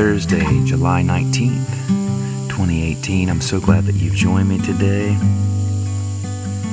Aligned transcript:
Thursday, 0.00 0.64
July 0.64 1.02
19th, 1.02 1.68
2018. 2.48 3.28
I'm 3.28 3.42
so 3.42 3.60
glad 3.60 3.84
that 3.84 3.96
you've 3.96 4.14
joined 4.14 4.48
me 4.48 4.56
today. 4.56 5.10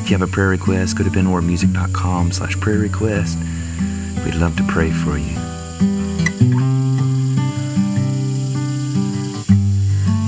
If 0.02 0.09
you 0.09 0.17
have 0.17 0.21
a 0.21 0.31
prayer 0.31 0.47
request, 0.47 0.97
go 0.97 1.03
to 1.03 1.09
benwardmusic.com 1.09 2.31
slash 2.31 2.57
prayer 2.61 2.77
request. 2.77 3.38
We'd 4.23 4.35
love 4.35 4.55
to 4.55 4.63
pray 4.70 4.91
for 4.91 5.17
you. 5.17 5.35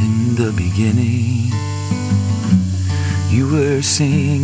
In 0.04 0.36
the 0.36 0.52
beginning, 0.58 1.54
you 3.30 3.50
were 3.50 3.82
singing. 3.82 4.44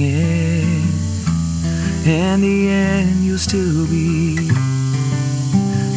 In 2.06 2.40
the 2.40 2.70
end, 2.70 3.26
you'll 3.26 3.38
still 3.38 3.86
be 3.88 4.38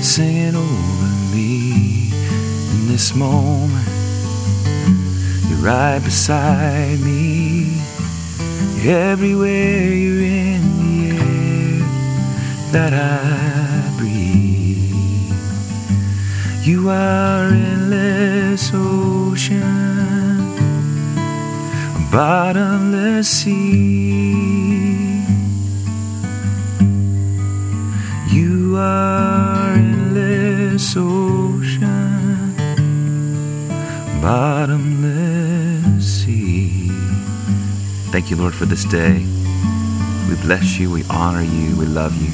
singing 0.02 0.56
over 0.56 1.07
this 2.98 3.14
moment. 3.14 3.88
You're 5.48 5.60
right 5.60 6.00
beside 6.02 6.98
me. 6.98 7.80
Everywhere 8.84 9.92
you're 10.02 10.24
in 10.24 10.62
the 10.82 11.16
air 11.16 11.78
that 12.72 12.92
I 12.92 13.96
breathe. 13.98 15.32
You 16.66 16.90
are 16.90 17.44
endless 17.50 18.72
ocean, 18.74 19.60
bottomless 22.10 23.28
sea. 23.28 24.34
You 28.32 28.76
are 28.76 29.74
endless 29.74 30.96
ocean, 30.96 31.47
bottomless 34.20 36.04
sea. 36.04 36.88
Thank 38.10 38.30
you, 38.30 38.36
Lord, 38.36 38.54
for 38.54 38.66
this 38.66 38.84
day. 38.84 39.24
We 40.28 40.34
bless 40.42 40.78
you, 40.78 40.90
we 40.90 41.04
honor 41.10 41.42
you, 41.42 41.76
we 41.76 41.86
love 41.86 42.14
you. 42.16 42.32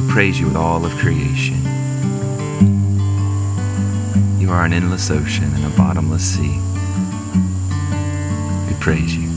We 0.00 0.12
praise 0.12 0.40
you 0.40 0.46
with 0.46 0.56
all 0.56 0.84
of 0.84 0.92
creation. 0.96 1.62
You 4.40 4.50
are 4.50 4.64
an 4.64 4.72
endless 4.72 5.10
ocean 5.10 5.52
and 5.54 5.64
a 5.64 5.76
bottomless 5.76 6.24
sea. 6.24 6.60
We 8.66 8.74
praise 8.80 9.14
you. 9.14 9.27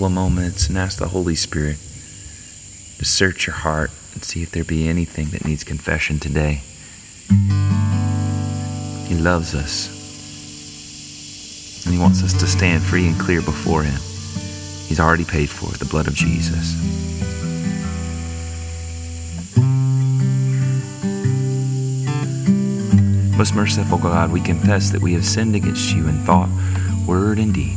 Couple 0.00 0.06
of 0.06 0.12
moments 0.14 0.66
and 0.70 0.78
ask 0.78 0.98
the 0.98 1.08
Holy 1.08 1.34
Spirit 1.34 1.76
to 1.76 3.04
search 3.04 3.46
your 3.46 3.54
heart 3.54 3.90
and 4.14 4.24
see 4.24 4.42
if 4.42 4.50
there 4.50 4.64
be 4.64 4.88
anything 4.88 5.28
that 5.28 5.44
needs 5.44 5.62
confession 5.62 6.18
today. 6.18 6.62
He 9.06 9.14
loves 9.14 9.54
us. 9.54 9.90
And 11.84 11.94
He 11.94 12.00
wants 12.00 12.22
us 12.22 12.32
to 12.32 12.46
stand 12.46 12.82
free 12.82 13.08
and 13.08 13.20
clear 13.20 13.42
before 13.42 13.82
Him. 13.82 14.00
He's 14.88 14.98
already 14.98 15.26
paid 15.26 15.50
for 15.50 15.70
it, 15.74 15.78
the 15.78 15.84
blood 15.84 16.06
of 16.06 16.14
Jesus. 16.14 16.72
Most 23.36 23.54
merciful 23.54 23.98
God, 23.98 24.32
we 24.32 24.40
confess 24.40 24.88
that 24.92 25.02
we 25.02 25.12
have 25.12 25.26
sinned 25.26 25.54
against 25.54 25.94
you 25.94 26.08
in 26.08 26.24
thought, 26.24 26.48
word, 27.06 27.38
and 27.38 27.52
deed, 27.52 27.76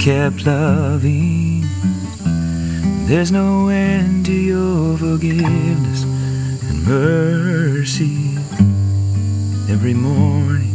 kept 0.00 0.46
loving. 0.46 1.60
There's 3.06 3.30
no 3.30 3.68
end 3.68 4.24
to 4.26 4.32
your 4.32 4.96
forgiveness 4.96 6.04
and 6.04 6.86
mercy. 6.86 8.34
Every 9.70 9.92
morning, 9.92 10.74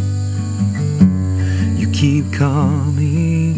you 1.75 1.89
keep 1.91 2.31
coming. 2.31 3.55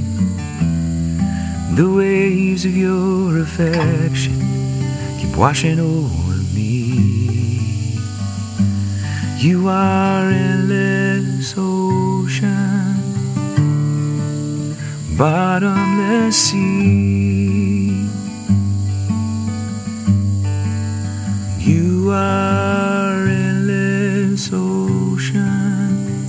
The 1.76 1.92
waves 1.94 2.64
of 2.64 2.76
your 2.76 3.40
affection 3.42 4.40
keep 5.20 5.36
washing 5.36 5.80
over 5.82 6.38
me. 6.56 8.00
You 9.38 9.68
are 9.68 10.30
endless 10.30 11.54
oh, 11.58 11.67
bottomless 15.18 16.50
sea. 16.50 18.08
You 21.58 22.12
are 22.12 23.26
endless 23.26 24.52
ocean, 24.54 26.24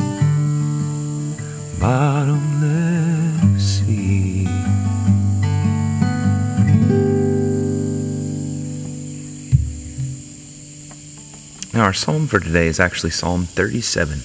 bottomless 1.79 3.63
sea. 3.63 4.45
Now, 11.75 11.85
our 11.85 11.93
psalm 11.93 12.27
for 12.27 12.41
today 12.41 12.69
is 12.69 12.81
actually 12.81 13.11
Psalm 13.11 13.45
37. 13.45 14.21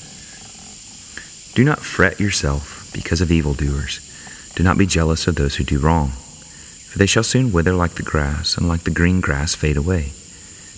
Do 1.54 1.66
not 1.66 1.80
fret 1.80 2.22
yourself 2.22 2.90
because 2.94 3.20
of 3.20 3.30
evildoers. 3.30 4.13
Do 4.56 4.64
not 4.64 4.78
be 4.78 4.86
jealous 4.86 5.28
of 5.28 5.36
those 5.36 5.56
who 5.56 5.64
do 5.64 5.80
wrong, 5.80 6.10
for 6.10 7.00
they 7.00 7.08
shall 7.08 7.24
soon 7.24 7.52
wither 7.52 7.74
like 7.74 7.96
the 7.96 8.04
grass, 8.04 8.56
and 8.56 8.68
like 8.68 8.84
the 8.84 8.92
green 8.92 9.20
grass 9.20 9.56
fade 9.56 9.78
away. 9.78 10.12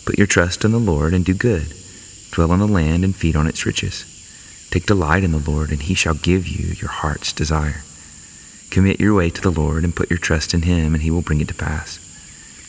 Put 0.06 0.18
your 0.18 0.28
trust 0.28 0.64
in 0.64 0.72
the 0.72 0.80
Lord 0.80 1.14
and 1.14 1.26
do 1.26 1.34
good. 1.34 1.74
Dwell 2.32 2.54
in 2.54 2.60
the 2.60 2.68
land 2.68 3.04
and 3.04 3.16
feed 3.16 3.36
on 3.36 3.48
its 3.48 3.66
riches. 3.66 4.06
Take 4.72 4.86
delight 4.86 5.24
in 5.24 5.32
the 5.32 5.52
Lord, 5.52 5.72
and 5.72 5.82
he 5.82 5.94
shall 5.94 6.14
give 6.14 6.48
you 6.48 6.74
your 6.74 6.90
heart's 6.90 7.34
desire. 7.34 7.84
Commit 8.70 9.00
your 9.00 9.14
way 9.14 9.30
to 9.30 9.42
the 9.42 9.52
Lord 9.52 9.84
and 9.84 9.96
put 9.96 10.10
your 10.10 10.20
trust 10.20 10.54
in 10.54 10.64
him, 10.64 10.94
and 10.94 11.04
he 11.04 11.12
will 11.12 11.22
bring 11.22 11.42
it 11.42 11.48
to 11.50 11.54
pass. 11.54 12.00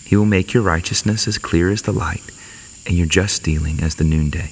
He 0.05 0.17
will 0.17 0.25
make 0.25 0.55
your 0.55 0.63
righteousness 0.63 1.27
as 1.27 1.39
clear 1.39 1.71
as 1.71 1.83
the 1.83 1.93
light, 1.93 2.23
and 2.87 2.97
your 2.97 3.07
just 3.07 3.43
dealing 3.43 3.81
as 3.81 3.97
the 3.97 4.05
noonday. 4.05 4.51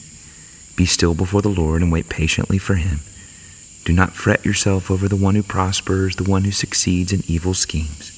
Be 0.76 0.86
still 0.86 1.14
before 1.14 1.42
the 1.42 1.48
Lord 1.48 1.82
and 1.82 1.92
wait 1.92 2.08
patiently 2.08 2.58
for 2.58 2.74
him. 2.74 3.00
Do 3.84 3.92
not 3.92 4.14
fret 4.14 4.46
yourself 4.46 4.90
over 4.90 5.08
the 5.08 5.16
one 5.16 5.34
who 5.34 5.42
prospers, 5.42 6.16
the 6.16 6.24
one 6.24 6.44
who 6.44 6.50
succeeds 6.50 7.12
in 7.12 7.22
evil 7.26 7.52
schemes. 7.52 8.12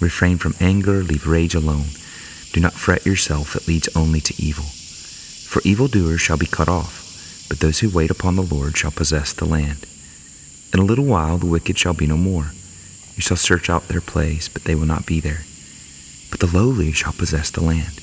Refrain 0.00 0.38
from 0.38 0.54
anger, 0.60 1.02
leave 1.02 1.26
rage 1.26 1.54
alone. 1.54 1.86
Do 2.52 2.60
not 2.60 2.74
fret 2.74 3.04
yourself, 3.04 3.56
it 3.56 3.66
leads 3.66 3.88
only 3.96 4.20
to 4.20 4.34
evil. 4.40 4.64
For 4.64 5.60
evildoers 5.64 6.20
shall 6.20 6.36
be 6.36 6.46
cut 6.46 6.68
off, 6.68 7.46
but 7.48 7.58
those 7.58 7.80
who 7.80 7.90
wait 7.90 8.10
upon 8.10 8.36
the 8.36 8.42
Lord 8.42 8.76
shall 8.76 8.92
possess 8.92 9.32
the 9.32 9.44
land. 9.44 9.86
In 10.72 10.78
a 10.78 10.84
little 10.84 11.04
while 11.04 11.38
the 11.38 11.46
wicked 11.46 11.76
shall 11.76 11.94
be 11.94 12.06
no 12.06 12.16
more. 12.16 12.52
You 13.16 13.22
shall 13.22 13.36
search 13.36 13.68
out 13.68 13.88
their 13.88 14.00
place, 14.00 14.48
but 14.48 14.64
they 14.64 14.74
will 14.74 14.86
not 14.86 15.06
be 15.06 15.20
there. 15.20 15.42
But 16.30 16.40
the 16.40 16.46
lowly 16.46 16.92
shall 16.92 17.12
possess 17.12 17.50
the 17.50 17.62
land. 17.62 18.00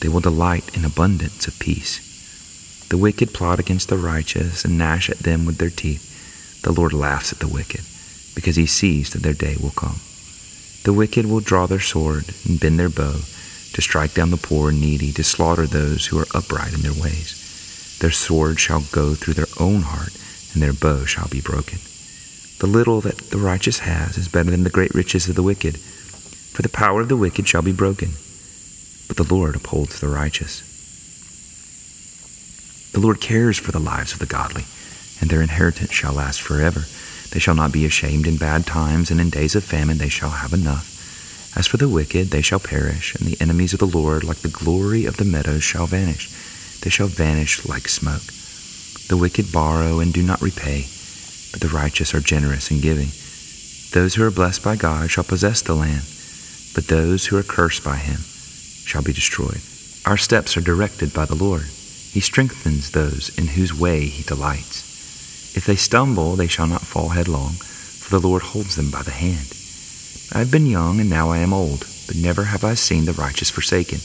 They 0.00 0.08
will 0.08 0.20
delight 0.20 0.76
in 0.76 0.84
abundance 0.84 1.46
of 1.46 1.58
peace. 1.58 2.86
The 2.88 2.98
wicked 2.98 3.34
plot 3.34 3.58
against 3.58 3.88
the 3.88 3.98
righteous 3.98 4.64
and 4.64 4.78
gnash 4.78 5.10
at 5.10 5.18
them 5.18 5.44
with 5.44 5.58
their 5.58 5.70
teeth. 5.70 6.12
The 6.66 6.72
Lord 6.72 6.92
laughs 6.92 7.32
at 7.32 7.38
the 7.38 7.46
wicked, 7.46 7.82
because 8.34 8.56
he 8.56 8.66
sees 8.66 9.10
that 9.10 9.22
their 9.22 9.32
day 9.32 9.54
will 9.62 9.70
come. 9.70 10.00
The 10.82 10.92
wicked 10.92 11.24
will 11.24 11.38
draw 11.38 11.66
their 11.66 11.78
sword 11.78 12.24
and 12.44 12.58
bend 12.58 12.76
their 12.76 12.88
bow 12.88 13.20
to 13.72 13.80
strike 13.80 14.14
down 14.14 14.32
the 14.32 14.36
poor 14.36 14.70
and 14.70 14.80
needy, 14.80 15.12
to 15.12 15.22
slaughter 15.22 15.68
those 15.68 16.06
who 16.06 16.18
are 16.18 16.26
upright 16.34 16.74
in 16.74 16.80
their 16.80 16.92
ways. 16.92 17.96
Their 18.00 18.10
sword 18.10 18.58
shall 18.58 18.80
go 18.90 19.14
through 19.14 19.34
their 19.34 19.46
own 19.60 19.82
heart, 19.82 20.12
and 20.54 20.60
their 20.60 20.72
bow 20.72 21.04
shall 21.04 21.28
be 21.28 21.40
broken. 21.40 21.78
The 22.58 22.66
little 22.66 23.00
that 23.02 23.30
the 23.30 23.38
righteous 23.38 23.78
has 23.78 24.18
is 24.18 24.26
better 24.26 24.50
than 24.50 24.64
the 24.64 24.68
great 24.68 24.92
riches 24.92 25.28
of 25.28 25.36
the 25.36 25.44
wicked, 25.44 25.76
for 25.76 26.62
the 26.62 26.68
power 26.68 27.00
of 27.00 27.08
the 27.08 27.16
wicked 27.16 27.46
shall 27.46 27.62
be 27.62 27.70
broken, 27.70 28.14
but 29.06 29.16
the 29.16 29.34
Lord 29.34 29.54
upholds 29.54 30.00
the 30.00 30.08
righteous. 30.08 30.62
The 32.90 32.98
Lord 32.98 33.20
cares 33.20 33.56
for 33.56 33.70
the 33.70 33.78
lives 33.78 34.12
of 34.12 34.18
the 34.18 34.26
godly, 34.26 34.64
and 35.20 35.30
their 35.30 35.42
inheritance 35.42 35.92
shall 35.92 36.12
last 36.12 36.40
forever. 36.40 36.84
They 37.30 37.40
shall 37.40 37.54
not 37.54 37.72
be 37.72 37.84
ashamed 37.84 38.26
in 38.26 38.36
bad 38.36 38.66
times, 38.66 39.10
and 39.10 39.20
in 39.20 39.30
days 39.30 39.54
of 39.54 39.64
famine 39.64 39.98
they 39.98 40.08
shall 40.08 40.30
have 40.30 40.52
enough. 40.52 40.92
As 41.56 41.66
for 41.66 41.78
the 41.78 41.88
wicked, 41.88 42.30
they 42.30 42.42
shall 42.42 42.60
perish, 42.60 43.14
and 43.14 43.26
the 43.26 43.40
enemies 43.40 43.72
of 43.72 43.80
the 43.80 43.86
Lord, 43.86 44.24
like 44.24 44.38
the 44.38 44.48
glory 44.48 45.06
of 45.06 45.16
the 45.16 45.24
meadows, 45.24 45.64
shall 45.64 45.86
vanish. 45.86 46.30
They 46.80 46.90
shall 46.90 47.08
vanish 47.08 47.64
like 47.66 47.88
smoke. 47.88 48.22
The 49.08 49.16
wicked 49.16 49.52
borrow 49.52 50.00
and 50.00 50.12
do 50.12 50.22
not 50.22 50.42
repay, 50.42 50.86
but 51.52 51.60
the 51.60 51.68
righteous 51.68 52.14
are 52.14 52.20
generous 52.20 52.70
in 52.70 52.80
giving. 52.80 53.08
Those 53.92 54.14
who 54.14 54.24
are 54.24 54.30
blessed 54.30 54.62
by 54.62 54.76
God 54.76 55.10
shall 55.10 55.24
possess 55.24 55.62
the 55.62 55.74
land, 55.74 56.04
but 56.74 56.88
those 56.88 57.26
who 57.26 57.38
are 57.38 57.42
cursed 57.42 57.82
by 57.82 57.96
him 57.96 58.20
shall 58.84 59.02
be 59.02 59.12
destroyed. 59.12 59.62
Our 60.04 60.16
steps 60.16 60.56
are 60.56 60.60
directed 60.60 61.12
by 61.12 61.24
the 61.24 61.34
Lord. 61.34 61.64
He 62.12 62.20
strengthens 62.20 62.90
those 62.90 63.36
in 63.38 63.48
whose 63.48 63.74
way 63.74 64.06
he 64.06 64.22
delights. 64.22 64.85
If 65.56 65.64
they 65.64 65.76
stumble, 65.76 66.36
they 66.36 66.48
shall 66.48 66.66
not 66.66 66.82
fall 66.82 67.08
headlong, 67.08 67.54
for 67.54 68.10
the 68.10 68.28
Lord 68.28 68.42
holds 68.42 68.76
them 68.76 68.90
by 68.90 69.02
the 69.02 69.10
hand. 69.10 69.54
I 70.32 70.40
have 70.40 70.50
been 70.50 70.66
young, 70.66 71.00
and 71.00 71.08
now 71.08 71.30
I 71.30 71.38
am 71.38 71.54
old, 71.54 71.86
but 72.06 72.14
never 72.14 72.44
have 72.44 72.62
I 72.62 72.74
seen 72.74 73.06
the 73.06 73.14
righteous 73.14 73.48
forsaken, 73.48 74.00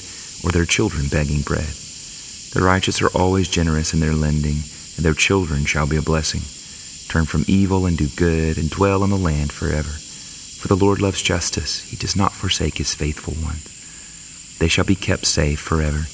or 0.46 0.52
their 0.52 0.66
children 0.66 1.10
begging 1.10 1.42
bread. 1.42 1.76
The 2.54 2.62
righteous 2.64 3.02
are 3.02 3.10
always 3.10 3.50
generous 3.50 3.94
in 3.94 4.00
their 4.00 4.14
lending, 4.14 4.64
and 4.96 5.04
their 5.06 5.14
children 5.14 5.66
shall 5.66 5.86
be 5.86 5.98
a 5.98 6.02
blessing. 6.02 6.42
Turn 7.10 7.26
from 7.26 7.44
evil 7.48 7.86
and 7.86 7.98
do 7.98 8.08
good, 8.08 8.58
and 8.58 8.70
dwell 8.70 9.04
in 9.04 9.10
the 9.10 9.18
land 9.18 9.52
forever. 9.52 9.92
For 9.92 10.70
the 10.70 10.78
Lord 10.78 11.02
loves 11.02 11.22
justice, 11.22 11.82
he 11.82 11.98
does 11.98 12.16
not 12.16 12.32
forsake 12.32 12.78
his 12.78 12.96
faithful 12.96 13.34
ones. 13.44 13.68
They 14.60 14.70
shall 14.70 14.86
be 14.86 14.96
kept 14.96 15.26
safe 15.26 15.60
forever, 15.60 16.06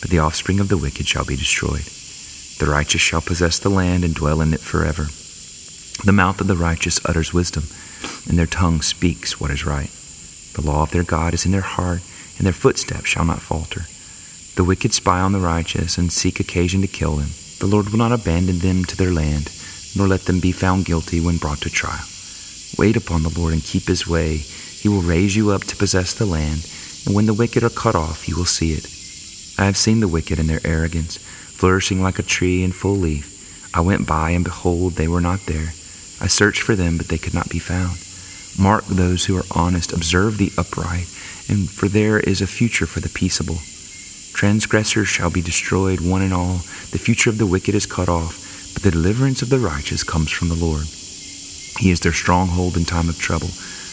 but 0.00 0.10
the 0.10 0.20
offspring 0.20 0.60
of 0.60 0.68
the 0.68 0.78
wicked 0.78 1.08
shall 1.08 1.24
be 1.24 1.34
destroyed. 1.34 1.88
The 2.58 2.66
righteous 2.66 3.00
shall 3.00 3.20
possess 3.20 3.58
the 3.58 3.68
land 3.68 4.04
and 4.04 4.14
dwell 4.14 4.40
in 4.40 4.54
it 4.54 4.60
forever. 4.60 5.06
The 6.04 6.12
mouth 6.12 6.40
of 6.40 6.46
the 6.46 6.56
righteous 6.56 7.00
utters 7.04 7.32
wisdom, 7.32 7.64
and 8.28 8.38
their 8.38 8.46
tongue 8.46 8.82
speaks 8.82 9.40
what 9.40 9.50
is 9.50 9.66
right. 9.66 9.90
The 10.54 10.62
law 10.62 10.82
of 10.82 10.90
their 10.90 11.02
God 11.02 11.34
is 11.34 11.44
in 11.44 11.52
their 11.52 11.60
heart, 11.60 12.02
and 12.38 12.46
their 12.46 12.52
footsteps 12.52 13.08
shall 13.08 13.24
not 13.24 13.40
falter. 13.40 13.86
The 14.56 14.64
wicked 14.64 14.94
spy 14.94 15.20
on 15.20 15.32
the 15.32 15.40
righteous 15.40 15.98
and 15.98 16.12
seek 16.12 16.38
occasion 16.38 16.80
to 16.82 16.86
kill 16.86 17.16
them. 17.16 17.30
The 17.58 17.66
Lord 17.66 17.88
will 17.88 17.98
not 17.98 18.12
abandon 18.12 18.58
them 18.58 18.84
to 18.84 18.96
their 18.96 19.12
land, 19.12 19.50
nor 19.96 20.06
let 20.06 20.22
them 20.22 20.40
be 20.40 20.52
found 20.52 20.84
guilty 20.84 21.20
when 21.20 21.38
brought 21.38 21.60
to 21.62 21.70
trial. 21.70 22.04
Wait 22.78 22.96
upon 22.96 23.22
the 23.22 23.36
Lord 23.36 23.52
and 23.52 23.62
keep 23.62 23.88
his 23.88 24.06
way. 24.06 24.36
He 24.36 24.88
will 24.88 25.02
raise 25.02 25.34
you 25.34 25.50
up 25.50 25.64
to 25.64 25.76
possess 25.76 26.14
the 26.14 26.26
land, 26.26 26.68
and 27.06 27.14
when 27.14 27.26
the 27.26 27.34
wicked 27.34 27.64
are 27.64 27.70
cut 27.70 27.94
off, 27.94 28.28
you 28.28 28.36
will 28.36 28.44
see 28.44 28.72
it. 28.74 28.86
I 29.58 29.64
have 29.64 29.76
seen 29.76 30.00
the 30.00 30.08
wicked 30.08 30.38
in 30.38 30.46
their 30.46 30.60
arrogance 30.64 31.18
flourishing 31.64 32.02
like 32.02 32.18
a 32.18 32.22
tree 32.22 32.62
in 32.62 32.72
full 32.72 32.94
leaf. 32.94 33.72
I 33.72 33.80
went 33.80 34.06
by, 34.06 34.32
and 34.32 34.44
behold, 34.44 34.96
they 34.96 35.08
were 35.08 35.22
not 35.22 35.46
there. 35.46 35.72
I 36.20 36.26
searched 36.26 36.60
for 36.60 36.76
them, 36.76 36.98
but 36.98 37.08
they 37.08 37.16
could 37.16 37.32
not 37.32 37.48
be 37.48 37.58
found. 37.58 37.96
Mark 38.62 38.84
those 38.84 39.24
who 39.24 39.34
are 39.38 39.46
honest, 39.50 39.90
observe 39.90 40.36
the 40.36 40.52
upright, 40.58 41.08
and 41.48 41.70
for 41.70 41.88
there 41.88 42.20
is 42.20 42.42
a 42.42 42.46
future 42.46 42.84
for 42.84 43.00
the 43.00 43.08
peaceable. 43.08 43.60
Transgressors 44.34 45.08
shall 45.08 45.30
be 45.30 45.40
destroyed, 45.40 46.02
one 46.02 46.20
and 46.20 46.34
all. 46.34 46.56
The 46.92 47.00
future 47.00 47.30
of 47.30 47.38
the 47.38 47.46
wicked 47.46 47.74
is 47.74 47.86
cut 47.86 48.10
off, 48.10 48.74
but 48.74 48.82
the 48.82 48.90
deliverance 48.90 49.40
of 49.40 49.48
the 49.48 49.58
righteous 49.58 50.04
comes 50.04 50.30
from 50.30 50.50
the 50.50 50.62
Lord. 50.66 50.84
He 51.78 51.90
is 51.90 52.00
their 52.00 52.12
stronghold 52.12 52.76
in 52.76 52.84
time 52.84 53.08
of 53.08 53.18
trouble. 53.18 53.48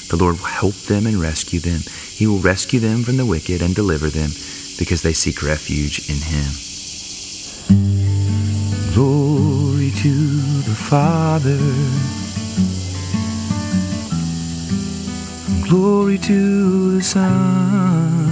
The 0.09 0.17
Lord 0.19 0.39
will 0.39 0.59
help 0.59 0.75
them 0.75 1.07
and 1.07 1.21
rescue 1.21 1.61
them. 1.61 1.79
He 1.87 2.27
will 2.27 2.39
rescue 2.39 2.81
them 2.81 3.03
from 3.03 3.15
the 3.15 3.25
wicked 3.25 3.61
and 3.61 3.73
deliver 3.73 4.09
them, 4.09 4.31
because 4.77 5.03
they 5.03 5.13
seek 5.13 5.41
refuge 5.41 6.09
in 6.09 6.17
Him. 6.17 6.51
Glory 8.93 9.89
to 9.91 10.13
the 10.67 10.75
Father. 10.75 11.57
Glory 15.65 16.17
to 16.17 16.97
the 16.97 17.01
Son. 17.01 18.27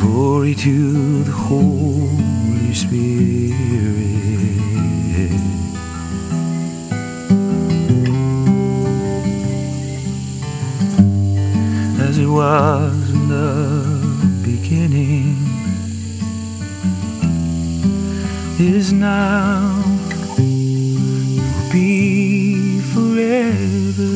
Glory 0.00 0.54
to 0.54 1.22
the 1.24 1.32
Holy 1.32 2.72
Spirit. 2.72 3.08
As 12.00 12.16
it 12.16 12.26
was 12.26 13.10
in 13.10 13.28
the 13.28 14.42
beginning 14.42 15.57
is 18.60 18.92
now, 18.92 19.84
will 20.36 21.72
be 21.72 22.80
forever. 22.92 24.12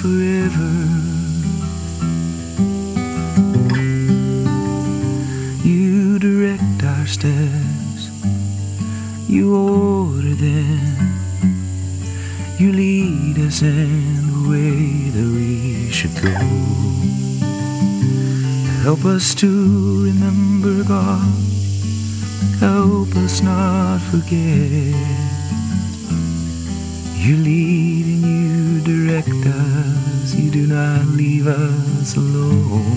Forever. 0.00 0.72
You 5.64 6.18
direct 6.20 6.84
our 6.84 7.06
steps, 7.06 8.10
you 9.28 9.56
order 9.56 10.34
them, 10.34 11.20
you 12.58 12.72
lead 12.72 13.38
us 13.38 13.62
in 13.62 14.07
Help 18.88 19.04
us 19.04 19.34
to 19.34 20.02
remember 20.02 20.82
God. 20.82 21.20
Help 22.58 23.14
us 23.16 23.42
not 23.42 24.00
forget. 24.10 24.96
You 27.14 27.36
lead 27.36 28.06
and 28.06 28.24
you 28.24 28.80
direct 28.80 29.44
us. 29.46 30.34
You 30.34 30.50
do 30.50 30.66
not 30.66 31.04
leave 31.04 31.48
us 31.48 32.16
alone. 32.16 32.96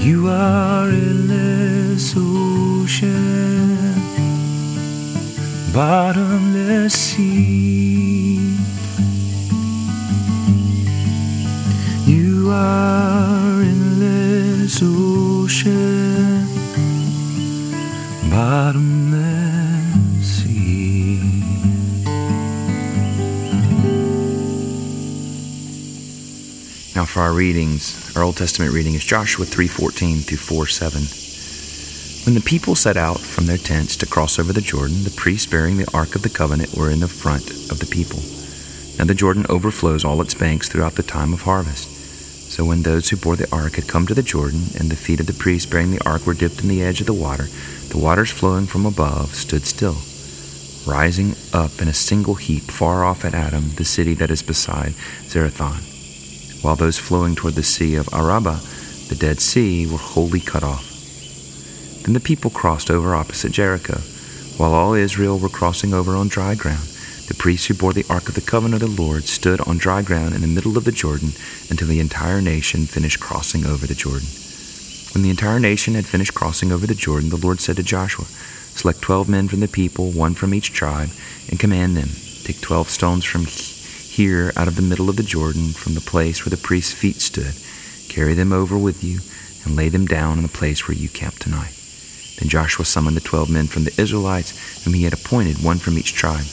You 0.00 0.28
are 0.28 0.88
endless 0.88 2.14
ocean, 2.16 3.92
bottomless 5.70 6.94
sea. 6.94 7.67
For 27.18 27.24
our 27.24 27.32
readings, 27.32 28.14
our 28.14 28.22
Old 28.22 28.36
Testament 28.36 28.72
reading 28.72 28.94
is 28.94 29.04
Joshua 29.04 29.44
3:14 29.44 30.22
through 30.22 30.38
4:7. 30.38 31.08
When 32.24 32.36
the 32.36 32.40
people 32.40 32.76
set 32.76 32.96
out 32.96 33.18
from 33.18 33.46
their 33.46 33.58
tents 33.58 33.96
to 33.96 34.06
cross 34.06 34.38
over 34.38 34.52
the 34.52 34.60
Jordan, 34.60 35.02
the 35.02 35.10
priests 35.10 35.44
bearing 35.44 35.78
the 35.78 35.92
ark 35.92 36.14
of 36.14 36.22
the 36.22 36.28
covenant 36.28 36.76
were 36.76 36.90
in 36.90 37.00
the 37.00 37.08
front 37.08 37.50
of 37.72 37.80
the 37.80 37.86
people. 37.86 38.22
Now 39.00 39.04
the 39.04 39.16
Jordan 39.16 39.46
overflows 39.48 40.04
all 40.04 40.22
its 40.22 40.34
banks 40.34 40.68
throughout 40.68 40.94
the 40.94 41.02
time 41.02 41.32
of 41.32 41.42
harvest. 41.42 41.88
So 42.52 42.64
when 42.64 42.84
those 42.84 43.08
who 43.08 43.16
bore 43.16 43.34
the 43.34 43.50
ark 43.50 43.74
had 43.74 43.88
come 43.88 44.06
to 44.06 44.14
the 44.14 44.22
Jordan, 44.22 44.70
and 44.76 44.88
the 44.88 44.94
feet 44.94 45.18
of 45.18 45.26
the 45.26 45.32
priests 45.32 45.66
bearing 45.66 45.90
the 45.90 46.06
ark 46.06 46.24
were 46.24 46.34
dipped 46.34 46.60
in 46.60 46.68
the 46.68 46.82
edge 46.82 47.00
of 47.00 47.08
the 47.08 47.12
water, 47.12 47.48
the 47.88 47.98
waters 47.98 48.30
flowing 48.30 48.68
from 48.68 48.86
above 48.86 49.34
stood 49.34 49.66
still, 49.66 49.98
rising 50.86 51.34
up 51.52 51.82
in 51.82 51.88
a 51.88 51.92
single 51.92 52.36
heap 52.36 52.70
far 52.70 53.04
off 53.04 53.24
at 53.24 53.34
Adam, 53.34 53.72
the 53.74 53.84
city 53.84 54.14
that 54.14 54.30
is 54.30 54.42
beside 54.42 54.94
Zarethan 55.28 55.97
while 56.62 56.76
those 56.76 56.98
flowing 56.98 57.34
toward 57.34 57.54
the 57.54 57.62
sea 57.62 57.94
of 57.94 58.08
Arabah, 58.12 58.60
the 59.08 59.16
Dead 59.16 59.40
Sea, 59.40 59.86
were 59.86 59.98
wholly 59.98 60.40
cut 60.40 60.62
off. 60.62 60.84
Then 62.02 62.14
the 62.14 62.20
people 62.20 62.50
crossed 62.50 62.90
over 62.90 63.14
opposite 63.14 63.52
Jericho, 63.52 64.00
while 64.56 64.74
all 64.74 64.94
Israel 64.94 65.38
were 65.38 65.48
crossing 65.48 65.94
over 65.94 66.14
on 66.16 66.28
dry 66.28 66.54
ground. 66.54 66.88
The 67.28 67.34
priests 67.34 67.66
who 67.66 67.74
bore 67.74 67.92
the 67.92 68.06
ark 68.08 68.28
of 68.28 68.34
the 68.34 68.40
covenant 68.40 68.82
of 68.82 68.96
the 68.96 69.02
Lord 69.02 69.24
stood 69.24 69.60
on 69.60 69.76
dry 69.76 70.02
ground 70.02 70.34
in 70.34 70.40
the 70.40 70.46
middle 70.46 70.78
of 70.78 70.84
the 70.84 70.92
Jordan 70.92 71.32
until 71.68 71.86
the 71.86 72.00
entire 72.00 72.40
nation 72.40 72.86
finished 72.86 73.20
crossing 73.20 73.66
over 73.66 73.86
the 73.86 73.94
Jordan. 73.94 74.28
When 75.12 75.22
the 75.22 75.30
entire 75.30 75.60
nation 75.60 75.94
had 75.94 76.06
finished 76.06 76.34
crossing 76.34 76.72
over 76.72 76.86
the 76.86 76.94
Jordan, 76.94 77.28
the 77.28 77.36
Lord 77.36 77.60
said 77.60 77.76
to 77.76 77.82
Joshua, 77.82 78.24
Select 78.24 79.02
twelve 79.02 79.28
men 79.28 79.48
from 79.48 79.60
the 79.60 79.68
people, 79.68 80.10
one 80.10 80.34
from 80.34 80.54
each 80.54 80.72
tribe, 80.72 81.10
and 81.50 81.58
command 81.60 81.96
them, 81.96 82.08
Take 82.44 82.60
twelve 82.60 82.88
stones 82.88 83.24
from 83.24 83.44
here 84.18 84.52
out 84.56 84.66
of 84.66 84.74
the 84.74 84.82
middle 84.82 85.08
of 85.08 85.14
the 85.14 85.22
Jordan, 85.22 85.68
from 85.68 85.94
the 85.94 86.00
place 86.00 86.44
where 86.44 86.50
the 86.50 86.56
priest's 86.56 86.92
feet 86.92 87.20
stood. 87.20 87.54
Carry 88.08 88.34
them 88.34 88.52
over 88.52 88.76
with 88.76 89.04
you 89.04 89.20
and 89.64 89.76
lay 89.76 89.88
them 89.88 90.06
down 90.06 90.38
in 90.38 90.42
the 90.42 90.48
place 90.48 90.88
where 90.88 90.96
you 90.96 91.08
camp 91.08 91.38
tonight. 91.38 91.72
Then 92.40 92.48
Joshua 92.48 92.84
summoned 92.84 93.16
the 93.16 93.20
twelve 93.20 93.48
men 93.48 93.68
from 93.68 93.84
the 93.84 93.94
Israelites, 93.96 94.82
whom 94.82 94.94
he 94.94 95.04
had 95.04 95.12
appointed, 95.12 95.62
one 95.62 95.78
from 95.78 95.96
each 95.96 96.14
tribe. 96.14 96.46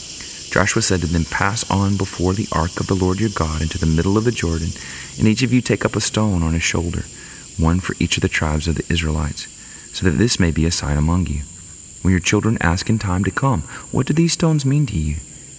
Joshua 0.52 0.84
said 0.84 1.02
to 1.02 1.08
them, 1.08 1.26
Pass 1.26 1.68
on 1.72 1.98
before 1.98 2.34
the 2.34 2.48
ark 2.52 2.80
of 2.80 2.86
the 2.86 2.94
Lord 2.94 3.20
your 3.20 3.32
God 3.34 3.64
into 3.64 3.80
the 3.80 3.88
middle 3.88 4.16
of 4.16 4.26
the 4.26 4.32
Jordan, 4.32 4.70
and 5.18 5.28
each 5.28 5.42
of 5.42 5.52
you 5.52 5.60
take 5.60 5.84
up 5.84 5.96
a 5.96 6.02
stone 6.02 6.44
on 6.44 6.54
his 6.54 6.62
shoulder, 6.62 7.06
one 7.58 7.80
for 7.80 7.96
each 7.98 8.16
of 8.16 8.22
the 8.22 8.30
tribes 8.30 8.68
of 8.68 8.76
the 8.76 8.86
Israelites, 8.94 9.48
so 9.92 10.06
that 10.06 10.20
this 10.20 10.40
may 10.40 10.52
be 10.52 10.68
a 10.68 10.72
sign 10.72 11.00
among 11.00 11.26
you. 11.26 11.42
When 12.04 12.12
your 12.12 12.20
children 12.20 12.60
ask 12.62 12.92
in 12.92 13.00
time 13.00 13.24
to 13.24 13.32
come, 13.32 13.62
What 13.90 14.06
do 14.06 14.14
these 14.14 14.34
stones 14.34 14.68
mean 14.68 14.86
to 14.86 14.98
you? 15.00 15.16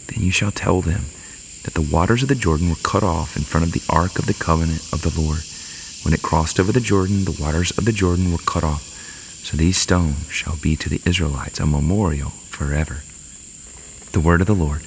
Then 0.07 0.23
you 0.23 0.31
shall 0.31 0.53
tell 0.53 0.81
them 0.83 1.07
that 1.67 1.75
the 1.75 1.93
waters 1.93 2.23
of 2.23 2.29
the 2.29 2.37
Jordan 2.37 2.69
were 2.69 2.77
cut 2.77 3.03
off 3.03 3.37
in 3.37 3.43
front 3.43 3.67
of 3.67 3.73
the 3.73 3.83
ark 3.91 4.21
of 4.21 4.27
the 4.27 4.35
covenant 4.35 4.81
of 4.93 5.03
the 5.03 5.21
Lord. 5.21 5.41
When 6.05 6.15
it 6.15 6.23
crossed 6.23 6.61
over 6.61 6.71
the 6.71 6.81
Jordan, 6.81 7.25
the 7.25 7.37
waters 7.43 7.77
of 7.77 7.85
the 7.85 7.93
Jordan 7.93 8.31
were 8.31 8.39
cut 8.39 8.63
off. 8.63 8.85
So 9.43 9.57
these 9.57 9.77
stones 9.77 10.31
shall 10.31 10.57
be 10.63 10.77
to 10.77 10.89
the 10.89 11.03
Israelites 11.05 11.59
a 11.59 11.67
memorial 11.67 12.31
forever. 12.31 13.03
The 14.13 14.21
word 14.21 14.41
of 14.41 14.47
the 14.47 14.55
Lord. 14.55 14.83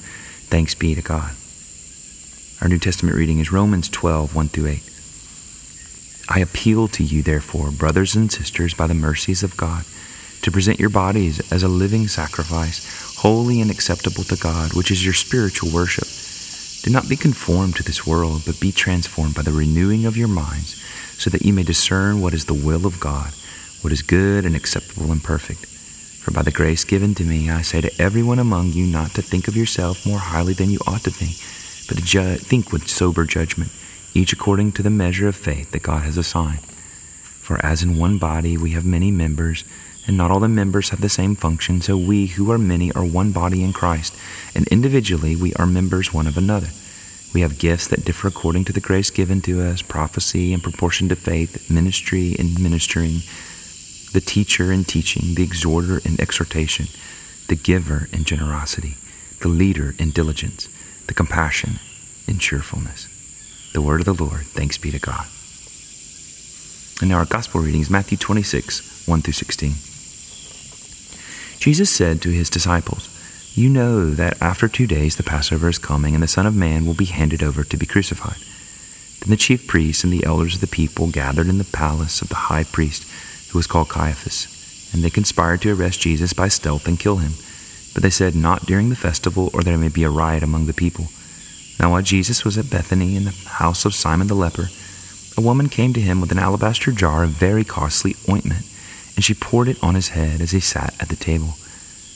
Thanks 0.48 0.74
be 0.74 0.94
to 0.94 1.02
God. 1.02 1.32
Our 2.62 2.68
New 2.68 2.78
Testament 2.78 3.14
reading 3.14 3.40
is 3.40 3.52
Romans 3.52 3.90
12, 3.90 4.34
1 4.34 4.48
through 4.48 4.68
8. 4.68 4.90
I 6.30 6.38
appeal 6.38 6.88
to 6.88 7.04
you, 7.04 7.22
therefore, 7.22 7.70
brothers 7.70 8.16
and 8.16 8.32
sisters, 8.32 8.72
by 8.72 8.86
the 8.86 8.94
mercies 8.94 9.42
of 9.42 9.56
God, 9.58 9.84
to 10.40 10.50
present 10.50 10.80
your 10.80 10.88
bodies 10.88 11.52
as 11.52 11.62
a 11.62 11.68
living 11.68 12.08
sacrifice, 12.08 13.16
holy 13.18 13.60
and 13.60 13.70
acceptable 13.70 14.24
to 14.24 14.36
God, 14.36 14.72
which 14.72 14.90
is 14.90 15.04
your 15.04 15.12
spiritual 15.12 15.70
worship. 15.70 16.08
Do 16.82 16.90
not 16.90 17.08
be 17.08 17.16
conformed 17.16 17.76
to 17.76 17.82
this 17.82 18.06
world, 18.06 18.42
but 18.46 18.58
be 18.58 18.72
transformed 18.72 19.34
by 19.34 19.42
the 19.42 19.52
renewing 19.52 20.06
of 20.06 20.16
your 20.16 20.28
minds, 20.28 20.82
so 21.18 21.28
that 21.28 21.42
you 21.42 21.52
may 21.52 21.62
discern 21.62 22.20
what 22.20 22.32
is 22.32 22.46
the 22.46 22.54
will 22.54 22.86
of 22.86 23.00
God, 23.00 23.32
what 23.82 23.92
is 23.92 24.00
good 24.00 24.46
and 24.46 24.56
acceptable 24.56 25.12
and 25.12 25.22
perfect. 25.22 25.66
For 25.66 26.30
by 26.30 26.42
the 26.42 26.50
grace 26.50 26.84
given 26.84 27.14
to 27.16 27.24
me, 27.24 27.50
I 27.50 27.62
say 27.62 27.82
to 27.82 28.00
everyone 28.00 28.38
among 28.38 28.72
you 28.72 28.86
not 28.86 29.10
to 29.12 29.22
think 29.22 29.46
of 29.46 29.56
yourself 29.56 30.06
more 30.06 30.18
highly 30.18 30.54
than 30.54 30.70
you 30.70 30.78
ought 30.86 31.04
to 31.04 31.10
think, 31.10 31.36
but 31.88 31.98
to 31.98 32.04
ju- 32.04 32.36
think 32.36 32.72
with 32.72 32.88
sober 32.88 33.24
judgment, 33.24 33.70
each 34.14 34.32
according 34.32 34.72
to 34.72 34.82
the 34.82 34.90
measure 34.90 35.28
of 35.28 35.36
faith 35.36 35.72
that 35.72 35.82
God 35.82 36.02
has 36.04 36.16
assigned. 36.16 36.60
For 36.60 37.58
as 37.64 37.82
in 37.82 37.98
one 37.98 38.16
body 38.16 38.56
we 38.56 38.70
have 38.70 38.84
many 38.84 39.10
members, 39.10 39.64
and 40.06 40.16
not 40.16 40.30
all 40.30 40.40
the 40.40 40.48
members 40.48 40.90
have 40.90 41.00
the 41.00 41.08
same 41.08 41.34
function, 41.34 41.80
so 41.80 41.96
we 41.96 42.26
who 42.26 42.50
are 42.50 42.58
many 42.58 42.92
are 42.92 43.04
one 43.04 43.32
body 43.32 43.62
in 43.62 43.72
Christ, 43.72 44.14
and 44.54 44.66
individually 44.68 45.36
we 45.36 45.54
are 45.54 45.66
members 45.66 46.12
one 46.12 46.26
of 46.26 46.36
another. 46.36 46.68
We 47.32 47.42
have 47.42 47.58
gifts 47.58 47.86
that 47.88 48.04
differ 48.04 48.28
according 48.28 48.64
to 48.64 48.72
the 48.72 48.80
grace 48.80 49.10
given 49.10 49.40
to 49.42 49.62
us 49.62 49.82
prophecy 49.82 50.52
in 50.52 50.60
proportion 50.60 51.08
to 51.10 51.16
faith, 51.16 51.70
ministry 51.70 52.32
in 52.32 52.60
ministering, 52.60 53.20
the 54.12 54.20
teacher 54.20 54.72
in 54.72 54.84
teaching, 54.84 55.34
the 55.36 55.44
exhorter 55.44 55.98
in 56.04 56.20
exhortation, 56.20 56.86
the 57.46 57.54
giver 57.54 58.08
in 58.12 58.24
generosity, 58.24 58.96
the 59.40 59.48
leader 59.48 59.94
in 59.98 60.10
diligence, 60.10 60.68
the 61.06 61.14
compassion 61.14 61.78
in 62.26 62.38
cheerfulness. 62.38 63.06
The 63.72 63.82
word 63.82 64.00
of 64.00 64.06
the 64.06 64.24
Lord, 64.24 64.42
thanks 64.42 64.78
be 64.78 64.90
to 64.90 64.98
God. 64.98 65.26
And 67.00 67.10
now 67.10 67.18
our 67.18 67.24
gospel 67.24 67.60
reading 67.60 67.80
is 67.80 67.88
Matthew 67.88 68.18
26, 68.18 69.06
1 69.06 69.22
through 69.22 69.32
16. 69.32 69.89
Jesus 71.60 71.90
said 71.90 72.22
to 72.22 72.30
his 72.30 72.48
disciples, 72.48 73.10
You 73.54 73.68
know 73.68 74.14
that 74.14 74.40
after 74.40 74.66
two 74.66 74.86
days 74.86 75.16
the 75.16 75.22
Passover 75.22 75.68
is 75.68 75.76
coming, 75.76 76.14
and 76.14 76.22
the 76.22 76.28
Son 76.28 76.46
of 76.46 76.56
Man 76.56 76.86
will 76.86 76.94
be 76.94 77.04
handed 77.04 77.42
over 77.42 77.64
to 77.64 77.76
be 77.76 77.84
crucified. 77.84 78.38
Then 79.20 79.28
the 79.28 79.36
chief 79.36 79.66
priests 79.66 80.02
and 80.02 80.10
the 80.10 80.24
elders 80.24 80.54
of 80.54 80.62
the 80.62 80.66
people 80.66 81.10
gathered 81.10 81.48
in 81.48 81.58
the 81.58 81.64
palace 81.64 82.22
of 82.22 82.30
the 82.30 82.48
high 82.48 82.64
priest, 82.64 83.04
who 83.50 83.58
was 83.58 83.66
called 83.66 83.90
Caiaphas, 83.90 84.90
and 84.94 85.04
they 85.04 85.10
conspired 85.10 85.60
to 85.60 85.74
arrest 85.74 86.00
Jesus 86.00 86.32
by 86.32 86.48
stealth 86.48 86.88
and 86.88 86.98
kill 86.98 87.16
him. 87.16 87.32
But 87.92 88.02
they 88.02 88.10
said, 88.10 88.34
Not 88.34 88.64
during 88.64 88.88
the 88.88 88.96
festival, 88.96 89.50
or 89.52 89.60
there 89.60 89.76
may 89.76 89.90
be 89.90 90.04
a 90.04 90.08
riot 90.08 90.42
among 90.42 90.64
the 90.64 90.72
people. 90.72 91.08
Now 91.78 91.90
while 91.90 92.02
Jesus 92.02 92.42
was 92.42 92.56
at 92.56 92.70
Bethany 92.70 93.16
in 93.16 93.24
the 93.24 93.36
house 93.46 93.84
of 93.84 93.94
Simon 93.94 94.28
the 94.28 94.34
leper, 94.34 94.70
a 95.36 95.42
woman 95.42 95.68
came 95.68 95.92
to 95.92 96.00
him 96.00 96.22
with 96.22 96.32
an 96.32 96.38
alabaster 96.38 96.90
jar 96.90 97.24
of 97.24 97.30
very 97.30 97.64
costly 97.64 98.16
ointment 98.30 98.64
and 99.20 99.24
she 99.26 99.34
poured 99.34 99.68
it 99.68 99.76
on 99.82 99.96
his 99.96 100.08
head 100.08 100.40
as 100.40 100.52
he 100.52 100.60
sat 100.60 100.94
at 100.98 101.10
the 101.10 101.14
table. 101.14 101.52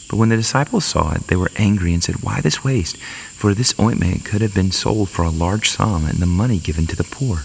But 0.09 0.17
when 0.17 0.31
the 0.31 0.39
disciples 0.39 0.87
saw 0.87 1.13
it, 1.13 1.27
they 1.27 1.37
were 1.37 1.51
angry 1.57 1.93
and 1.93 2.03
said, 2.03 2.23
Why 2.23 2.41
this 2.41 2.65
waste? 2.65 2.97
For 2.97 3.53
this 3.53 3.79
ointment 3.79 4.25
could 4.25 4.41
have 4.41 4.55
been 4.55 4.71
sold 4.71 5.11
for 5.11 5.23
a 5.23 5.29
large 5.29 5.69
sum 5.69 6.07
and 6.07 6.17
the 6.17 6.25
money 6.25 6.59
given 6.59 6.87
to 6.87 6.97
the 6.97 7.05
poor. 7.05 7.41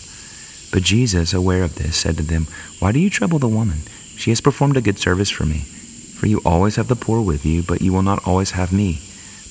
But 0.71 0.83
Jesus, 0.83 1.33
aware 1.33 1.61
of 1.61 1.75
this, 1.75 1.97
said 1.97 2.15
to 2.15 2.23
them, 2.23 2.47
Why 2.79 2.93
do 2.93 2.99
you 2.99 3.09
trouble 3.09 3.37
the 3.37 3.49
woman? 3.49 3.79
She 4.15 4.29
has 4.29 4.39
performed 4.39 4.77
a 4.77 4.81
good 4.81 4.97
service 4.97 5.29
for 5.29 5.45
me. 5.45 5.57
For 5.57 6.27
you 6.27 6.41
always 6.45 6.77
have 6.77 6.87
the 6.87 6.95
poor 6.95 7.19
with 7.19 7.45
you, 7.45 7.61
but 7.61 7.81
you 7.81 7.91
will 7.91 8.01
not 8.01 8.25
always 8.25 8.51
have 8.51 8.71
me. 8.71 9.01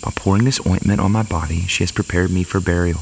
By 0.03 0.13
pouring 0.17 0.45
this 0.45 0.67
ointment 0.67 1.03
on 1.03 1.13
my 1.13 1.23
body, 1.23 1.67
she 1.67 1.83
has 1.83 1.93
prepared 1.93 2.31
me 2.31 2.45
for 2.45 2.61
burial. 2.61 3.01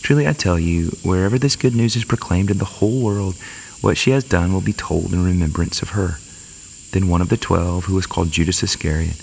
Truly 0.00 0.26
I 0.26 0.32
tell 0.32 0.58
you, 0.58 0.92
wherever 1.02 1.38
this 1.38 1.54
good 1.54 1.74
news 1.74 1.96
is 1.96 2.06
proclaimed 2.06 2.50
in 2.50 2.56
the 2.56 2.80
whole 2.80 3.02
world, 3.02 3.36
what 3.82 3.98
she 3.98 4.12
has 4.12 4.24
done 4.24 4.54
will 4.54 4.62
be 4.62 4.72
told 4.72 5.12
in 5.12 5.22
remembrance 5.22 5.82
of 5.82 5.90
her. 5.90 6.16
Then 6.92 7.08
one 7.08 7.20
of 7.20 7.28
the 7.28 7.36
twelve, 7.36 7.84
who 7.84 7.94
was 7.94 8.06
called 8.06 8.30
Judas 8.30 8.62
Iscariot, 8.62 9.20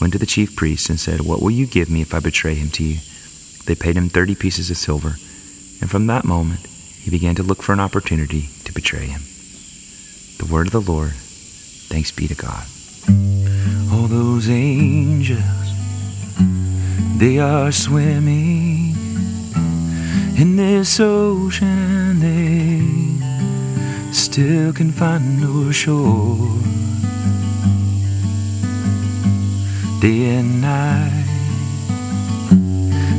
went 0.00 0.12
to 0.14 0.18
the 0.18 0.26
chief 0.26 0.56
priests 0.56 0.88
and 0.88 0.98
said, 0.98 1.20
What 1.20 1.42
will 1.42 1.50
you 1.50 1.66
give 1.66 1.90
me 1.90 2.00
if 2.00 2.14
I 2.14 2.20
betray 2.20 2.54
him 2.54 2.70
to 2.70 2.84
you? 2.84 2.98
They 3.66 3.74
paid 3.74 3.96
him 3.96 4.08
thirty 4.08 4.34
pieces 4.34 4.70
of 4.70 4.76
silver, 4.76 5.16
and 5.80 5.90
from 5.90 6.06
that 6.06 6.24
moment 6.24 6.66
he 6.66 7.10
began 7.10 7.34
to 7.36 7.42
look 7.42 7.62
for 7.62 7.72
an 7.72 7.80
opportunity 7.80 8.48
to 8.64 8.72
betray 8.72 9.06
him. 9.06 9.22
The 10.38 10.48
word 10.50 10.66
of 10.66 10.72
the 10.72 10.92
Lord. 10.92 11.12
Thanks 11.12 12.10
be 12.10 12.28
to 12.28 12.34
God. 12.34 12.66
All 13.92 14.06
those 14.06 14.48
angels, 14.48 15.38
they 17.18 17.38
are 17.38 17.72
swimming 17.72 18.80
in 20.40 20.56
this 20.56 20.98
ocean, 20.98 22.20
they 22.20 22.80
still 24.10 24.72
can 24.72 24.90
find 24.90 25.38
no 25.38 25.70
shore. 25.70 26.79
Day 30.00 30.36
and 30.36 30.62
night, 30.62 31.26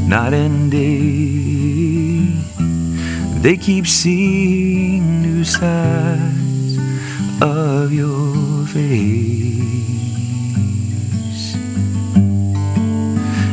night 0.08 0.34
and 0.34 0.72
day. 0.72 2.26
They 3.44 3.56
keep 3.56 3.86
seeing 3.86 5.22
new 5.22 5.44
sides 5.44 6.80
of 7.40 7.94
your 7.94 8.66
face. 8.66 9.14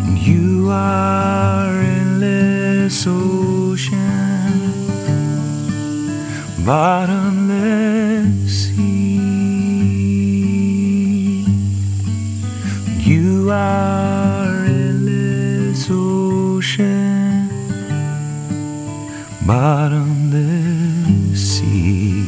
And 0.06 0.18
you 0.18 0.70
are 0.70 1.82
endless 1.82 3.06
ocean, 3.06 4.72
bottomless 6.64 8.07
Are 13.50 14.64
endless 14.66 15.88
ocean, 15.90 17.48
bottomless 19.46 20.36
sea. 21.40 22.26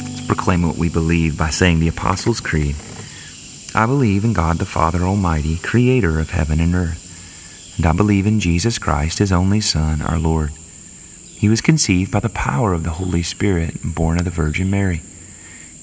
Let's 0.00 0.26
proclaim 0.26 0.62
what 0.62 0.76
we 0.76 0.88
believe 0.88 1.36
by 1.36 1.50
saying 1.50 1.80
the 1.80 1.88
Apostles' 1.88 2.40
Creed. 2.40 2.76
I 3.74 3.84
believe 3.84 4.24
in 4.24 4.32
God 4.32 4.56
the 4.56 4.64
Father 4.64 5.02
Almighty, 5.02 5.58
creator 5.58 6.18
of 6.20 6.30
heaven 6.30 6.58
and 6.58 6.74
earth. 6.74 7.76
And 7.76 7.84
I 7.84 7.92
believe 7.92 8.26
in 8.26 8.40
Jesus 8.40 8.78
Christ, 8.78 9.18
his 9.18 9.30
only 9.30 9.60
Son, 9.60 10.00
our 10.00 10.18
Lord. 10.18 10.52
He 11.36 11.50
was 11.50 11.60
conceived 11.60 12.10
by 12.10 12.20
the 12.20 12.30
power 12.30 12.72
of 12.72 12.82
the 12.82 12.92
Holy 12.92 13.22
Spirit 13.22 13.82
and 13.82 13.94
born 13.94 14.18
of 14.18 14.24
the 14.24 14.30
Virgin 14.30 14.70
Mary. 14.70 15.02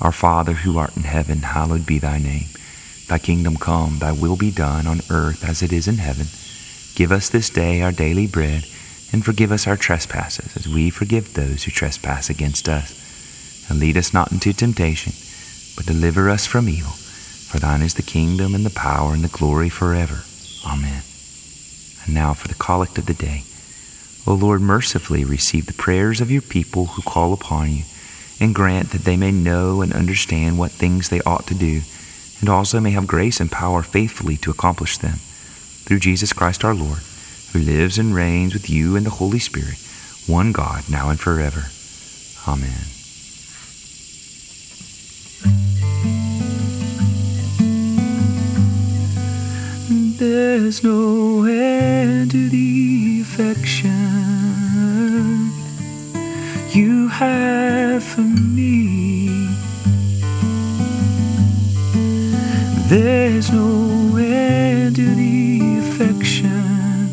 Our 0.00 0.12
Father 0.12 0.52
who 0.52 0.78
art 0.78 0.96
in 0.96 1.04
heaven, 1.04 1.38
hallowed 1.38 1.86
be 1.86 1.98
thy 1.98 2.18
name. 2.18 2.48
Thy 3.08 3.18
kingdom 3.18 3.56
come, 3.56 3.98
thy 3.98 4.12
will 4.12 4.36
be 4.36 4.50
done 4.50 4.86
on 4.86 5.00
earth 5.10 5.48
as 5.48 5.62
it 5.62 5.72
is 5.72 5.88
in 5.88 5.98
heaven. 5.98 6.26
Give 6.94 7.12
us 7.12 7.28
this 7.28 7.50
day 7.50 7.82
our 7.82 7.92
daily 7.92 8.26
bread, 8.26 8.64
and 9.12 9.24
forgive 9.24 9.52
us 9.52 9.66
our 9.66 9.76
trespasses, 9.76 10.56
as 10.56 10.68
we 10.68 10.90
forgive 10.90 11.34
those 11.34 11.64
who 11.64 11.70
trespass 11.70 12.28
against 12.28 12.68
us. 12.68 13.68
And 13.70 13.78
lead 13.78 13.96
us 13.96 14.12
not 14.12 14.32
into 14.32 14.52
temptation, 14.52 15.12
but 15.76 15.86
deliver 15.86 16.28
us 16.28 16.46
from 16.46 16.68
evil. 16.68 16.92
For 16.92 17.58
thine 17.58 17.82
is 17.82 17.94
the 17.94 18.02
kingdom, 18.02 18.54
and 18.54 18.66
the 18.66 18.70
power, 18.70 19.14
and 19.14 19.22
the 19.22 19.28
glory 19.28 19.68
forever. 19.68 20.24
Amen. 20.66 21.02
And 22.04 22.14
now 22.14 22.34
for 22.34 22.48
the 22.48 22.54
collect 22.54 22.98
of 22.98 23.06
the 23.06 23.14
day. 23.14 23.44
O 24.26 24.34
Lord, 24.34 24.60
mercifully 24.60 25.24
receive 25.24 25.66
the 25.66 25.72
prayers 25.72 26.20
of 26.20 26.30
your 26.30 26.42
people 26.42 26.86
who 26.86 27.02
call 27.02 27.32
upon 27.32 27.70
you, 27.70 27.84
and 28.40 28.54
grant 28.54 28.90
that 28.90 29.04
they 29.04 29.16
may 29.16 29.32
know 29.32 29.80
and 29.80 29.92
understand 29.92 30.58
what 30.58 30.70
things 30.70 31.08
they 31.08 31.20
ought 31.22 31.46
to 31.46 31.54
do, 31.54 31.80
and 32.40 32.48
also 32.48 32.80
may 32.80 32.90
have 32.90 33.06
grace 33.06 33.40
and 33.40 33.50
power 33.50 33.82
faithfully 33.82 34.36
to 34.36 34.50
accomplish 34.50 34.98
them 34.98 35.18
through 35.84 36.00
Jesus 36.00 36.32
Christ 36.32 36.64
our 36.64 36.74
Lord, 36.74 37.00
who 37.52 37.58
lives 37.60 37.98
and 37.98 38.14
reigns 38.14 38.52
with 38.52 38.68
you 38.68 38.96
and 38.96 39.06
the 39.06 39.10
Holy 39.10 39.38
Spirit, 39.38 39.78
one 40.26 40.52
God, 40.52 40.84
now 40.90 41.08
and 41.08 41.18
forever. 41.18 41.66
Amen. 42.46 42.86
There's 50.18 50.82
no 50.82 51.44
end 51.44 52.30
to 52.30 52.48
the 52.48 53.20
affection 53.20 54.25
you 56.76 57.08
have 57.08 58.04
for 58.04 58.20
me. 58.20 59.48
There's 62.90 63.50
no 63.50 64.14
end 64.18 64.96
to 64.96 65.14
the 65.14 65.78
affection 65.78 67.08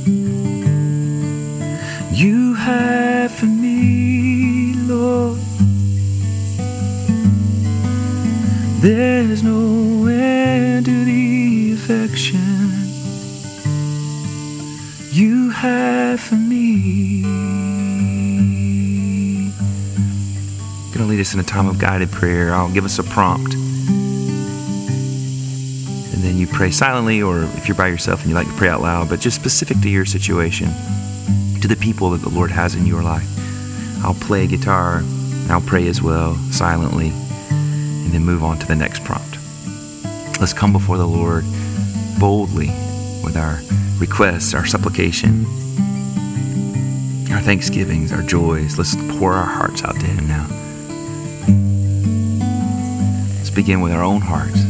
you 2.12 2.55
have 2.55 3.32
for 3.32 3.46
me, 3.46 4.74
Lord. 4.86 5.39
There's 8.82 9.43
no 9.43 10.08
end 10.08 10.88
to 10.88 11.05
the 11.05 11.72
affection 11.72 12.50
you 15.13 15.51
have 15.51 16.20
for 16.20 16.36
me. 16.36 17.23
Lead 21.13 21.22
us 21.22 21.36
in 21.36 21.39
a 21.39 21.43
time 21.43 21.67
of 21.67 21.77
guided 21.77 22.12
prayer. 22.12 22.55
I'll 22.55 22.72
give 22.72 22.86
us 22.86 22.98
a 22.98 23.03
prompt. 23.03 23.53
And 23.53 23.63
then 26.24 26.39
you 26.39 26.48
pray 26.48 26.72
silently, 26.72 27.22
or 27.22 27.43
if 27.43 27.67
you're 27.67 27.77
by 27.77 27.89
yourself 27.89 28.22
and 28.22 28.29
you 28.29 28.36
like 28.36 28.48
to 28.48 28.53
pray 28.53 28.67
out 28.67 28.82
loud, 28.82 29.10
but 29.10 29.20
just 29.20 29.36
specific 29.39 29.79
to 29.82 29.89
your 29.89 30.05
situation, 30.05 30.70
to 31.62 31.67
the 31.67 31.75
people 31.75 32.10
that 32.10 32.24
the 32.24 32.29
Lord 32.29 32.50
has 32.50 32.74
in 32.74 32.88
your 32.88 33.03
life. 33.03 33.27
I'll 34.03 34.15
play 34.15 34.48
guitar, 34.48 35.03
I'll 35.50 35.62
pray 35.62 35.88
as 35.88 36.01
well, 36.01 36.34
silently, 36.50 37.10
and 37.10 38.12
then 38.12 38.25
move 38.25 38.43
on 38.43 38.58
to 38.58 38.65
the 38.65 38.75
next 38.75 39.03
prompt. 39.03 39.38
Let's 40.39 40.53
come 40.53 40.74
before 40.74 40.98
the 40.98 41.08
Lord 41.08 41.46
boldly 42.20 42.70
with 43.24 43.38
our 43.38 43.60
requests, 44.00 44.55
our 44.55 44.65
supplication, 44.65 45.46
our 47.32 47.41
thanksgivings, 47.41 48.12
our 48.12 48.24
joys. 48.24 48.79
Let's 48.79 48.96
pour 49.20 49.34
our 49.34 49.46
hearts 49.46 49.84
out 49.84 50.00
to 50.00 50.08
Him 50.08 50.23
begin 53.63 53.79
with 53.79 53.93
our 53.93 54.03
own 54.03 54.20
hearts. 54.20 54.62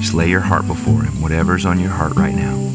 Just 0.00 0.14
lay 0.14 0.30
your 0.30 0.40
heart 0.40 0.66
before 0.66 1.02
Him, 1.02 1.20
whatever's 1.20 1.66
on 1.66 1.78
your 1.78 1.90
heart 1.90 2.16
right 2.16 2.34
now. 2.34 2.71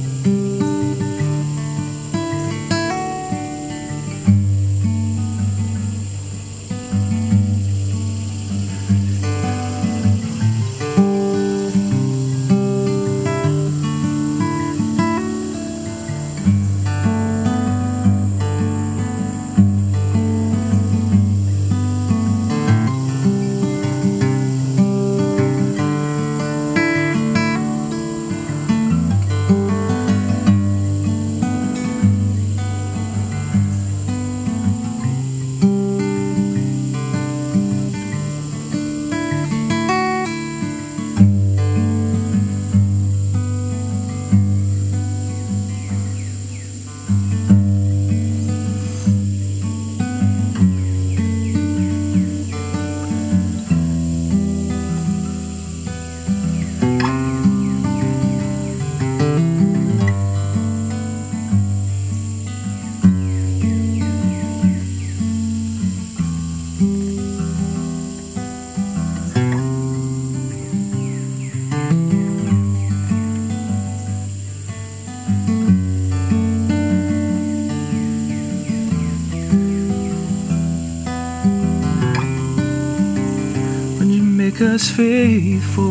Faithful, 84.98 85.84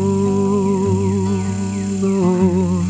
Lord, 2.03 2.85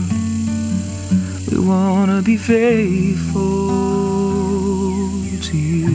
we 1.51 1.59
want 1.59 2.09
to 2.09 2.23
be 2.23 2.37
faithful 2.37 3.69
to 5.43 5.55
you. 5.55 5.85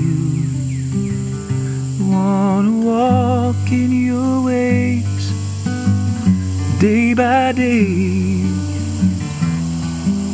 We 1.98 2.04
want 2.08 2.68
to 2.68 2.86
walk 2.86 3.72
in 3.72 3.90
your 3.90 4.44
ways 4.44 5.32
day 6.78 7.14
by 7.14 7.50
day. 7.50 8.44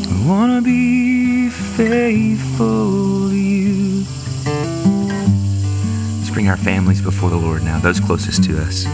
We 0.06 0.28
want 0.28 0.52
to 0.52 0.60
be 0.60 1.48
faithful 1.48 3.30
to 3.30 3.34
you. 3.34 4.04
Let's 6.18 6.28
bring 6.28 6.50
our 6.50 6.58
families 6.58 7.00
before 7.00 7.30
the 7.30 7.38
Lord 7.38 7.62
now, 7.62 7.80
those 7.80 8.00
closest 8.00 8.44
to 8.44 8.60
us. 8.60 8.84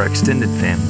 Our 0.00 0.06
extended 0.06 0.48
families. 0.60 0.89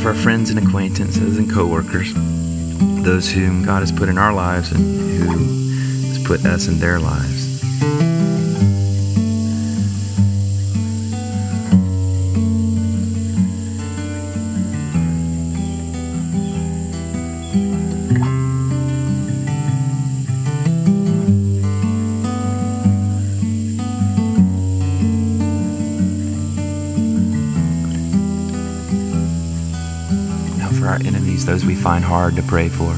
For 0.00 0.08
our 0.08 0.14
friends 0.14 0.48
and 0.48 0.58
acquaintances 0.58 1.36
and 1.36 1.50
coworkers, 1.50 2.14
those 3.04 3.30
whom 3.30 3.62
God 3.62 3.80
has 3.80 3.92
put 3.92 4.08
in 4.08 4.16
our 4.16 4.32
lives 4.32 4.72
and 4.72 4.80
who 4.80 6.08
has 6.08 6.18
put 6.26 6.44
us 6.46 6.68
in 6.68 6.78
their 6.78 6.98
lives. 6.98 7.39
Those 31.50 31.64
we 31.64 31.74
find 31.74 32.04
hard 32.04 32.36
to 32.36 32.42
pray 32.44 32.68
for. 32.68 32.94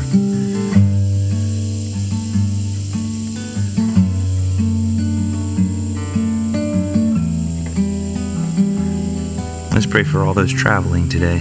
Let's 9.72 9.86
pray 9.86 10.04
for 10.04 10.22
all 10.22 10.34
those 10.34 10.52
traveling 10.52 11.08
today. 11.08 11.38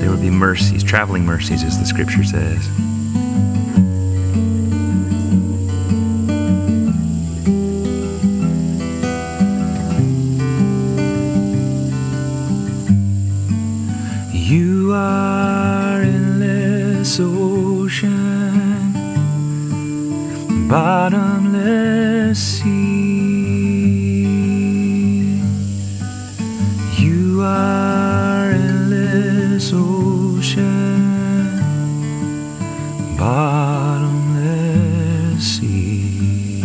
There 0.00 0.10
would 0.10 0.22
be 0.22 0.30
mercies, 0.30 0.82
traveling 0.82 1.26
mercies, 1.26 1.62
as 1.64 1.78
the 1.78 1.84
scripture 1.84 2.24
says. 2.24 2.66
Bottomless 20.72 22.38
sea. 22.38 24.22
You 26.96 27.42
are 27.42 28.52
endless 28.52 29.70
ocean, 29.74 31.58
bottomless 33.18 34.62
sea. 35.44 36.62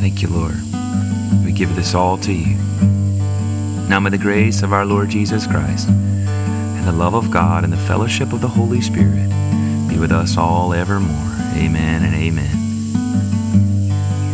Thank 0.00 0.22
you, 0.22 0.28
Lord. 0.28 0.56
We 1.44 1.52
give 1.52 1.76
this 1.76 1.94
all 1.94 2.16
to 2.16 2.32
you. 2.32 2.56
Now 3.90 4.00
may 4.00 4.08
the 4.08 4.16
grace 4.16 4.62
of 4.62 4.72
our 4.72 4.86
Lord 4.86 5.10
Jesus 5.10 5.46
Christ 5.46 5.88
and 5.90 6.88
the 6.88 6.92
love 6.92 7.12
of 7.12 7.30
God 7.30 7.64
and 7.64 7.72
the 7.72 7.84
fellowship 7.86 8.32
of 8.32 8.40
the 8.40 8.48
Holy 8.48 8.80
Spirit 8.80 9.30
with 10.00 10.10
us 10.12 10.38
all 10.38 10.72
evermore. 10.72 11.36
Amen 11.56 12.02
and 12.02 12.14
amen. 12.14 12.56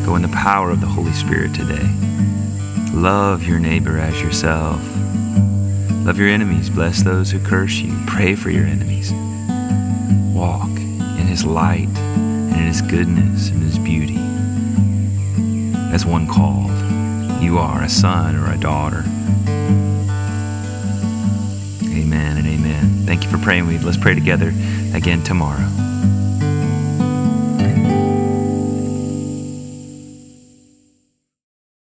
Go 0.07 0.15
in 0.15 0.23
the 0.23 0.29
power 0.29 0.71
of 0.71 0.81
the 0.81 0.87
Holy 0.87 1.13
Spirit 1.13 1.53
today. 1.55 1.91
Love 2.95 3.43
your 3.43 3.59
neighbor 3.59 3.99
as 3.99 4.23
yourself. 4.23 4.81
Love 6.07 6.21
your 6.21 6.29
enemies. 6.29 6.71
Bless 6.71 7.03
those 7.03 7.33
who 7.33 7.41
curse 7.41 7.79
you. 7.79 7.99
Pray 8.07 8.37
for 8.37 8.51
your 8.51 8.65
enemies. 8.65 9.13
Walk 10.33 10.71
in 10.71 11.27
his 11.27 11.45
light 11.45 11.89
and 11.89 12.53
in 12.53 12.67
his 12.67 12.81
goodness 12.81 13.49
and 13.49 13.61
his 13.61 13.77
beauty. 13.81 14.21
As 15.93 16.07
one 16.07 16.29
called, 16.29 16.71
you 17.43 17.59
are 17.59 17.83
a 17.83 17.89
son 17.89 18.37
or 18.37 18.53
a 18.53 18.57
daughter. 18.57 19.03
Amen 21.91 22.37
and 22.37 22.47
amen. 22.47 23.05
Thank 23.05 23.25
you 23.25 23.31
for 23.31 23.39
praying 23.39 23.67
with. 23.67 23.83
Let's 23.83 23.97
pray 23.97 24.15
together 24.15 24.53
again 24.97 25.23
tomorrow. 25.23 25.86